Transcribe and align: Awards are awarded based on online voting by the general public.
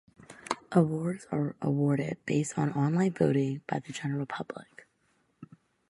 Awards 0.71 1.27
are 1.31 1.55
awarded 1.61 2.17
based 2.25 2.57
on 2.57 2.73
online 2.73 3.13
voting 3.13 3.61
by 3.67 3.77
the 3.77 3.93
general 3.93 4.25
public. 4.25 4.87